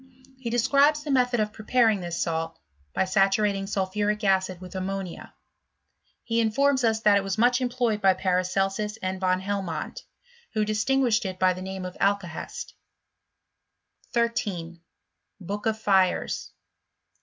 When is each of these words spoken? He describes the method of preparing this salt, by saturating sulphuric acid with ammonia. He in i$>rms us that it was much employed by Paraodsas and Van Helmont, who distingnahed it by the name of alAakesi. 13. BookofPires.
He 0.39 0.49
describes 0.49 1.03
the 1.03 1.11
method 1.11 1.39
of 1.39 1.53
preparing 1.53 1.99
this 1.99 2.19
salt, 2.19 2.57
by 2.91 3.05
saturating 3.05 3.67
sulphuric 3.67 4.23
acid 4.23 4.59
with 4.59 4.73
ammonia. 4.73 5.35
He 6.23 6.39
in 6.41 6.47
i$>rms 6.47 6.83
us 6.83 7.01
that 7.01 7.17
it 7.17 7.23
was 7.23 7.37
much 7.37 7.61
employed 7.61 8.01
by 8.01 8.15
Paraodsas 8.15 8.97
and 9.03 9.21
Van 9.21 9.41
Helmont, 9.41 9.99
who 10.55 10.65
distingnahed 10.65 11.23
it 11.25 11.37
by 11.37 11.53
the 11.53 11.61
name 11.61 11.85
of 11.85 11.95
alAakesi. 11.99 12.73
13. 14.11 14.81
BookofPires. 15.39 16.49